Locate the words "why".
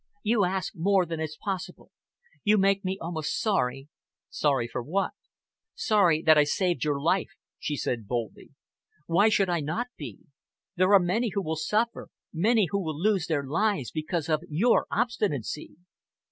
9.05-9.29